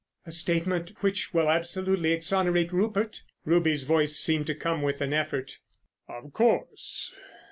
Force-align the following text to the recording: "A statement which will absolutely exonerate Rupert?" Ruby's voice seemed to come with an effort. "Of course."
"A 0.25 0.31
statement 0.31 0.95
which 1.03 1.31
will 1.31 1.47
absolutely 1.47 2.11
exonerate 2.11 2.73
Rupert?" 2.73 3.21
Ruby's 3.45 3.83
voice 3.83 4.17
seemed 4.17 4.47
to 4.47 4.55
come 4.55 4.81
with 4.81 4.99
an 4.99 5.13
effort. 5.13 5.59
"Of 6.09 6.33
course." 6.33 7.13